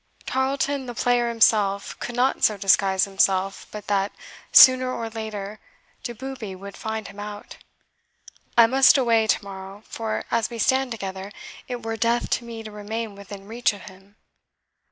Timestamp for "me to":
12.43-12.71